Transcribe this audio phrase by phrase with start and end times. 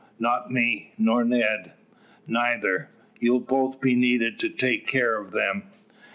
[0.17, 1.73] "Not me, nor Ned?"
[2.25, 2.89] "Neither.
[3.19, 5.65] You'll both be needed to take care of them."